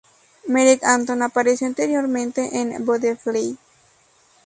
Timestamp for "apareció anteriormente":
1.21-2.59